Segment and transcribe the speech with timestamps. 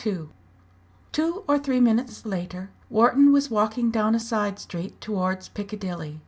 [1.13, 6.19] Two or three minutes later, Wharton was walking down a side street towards Piccadilly.